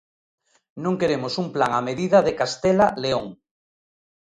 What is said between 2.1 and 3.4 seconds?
de Castela-León.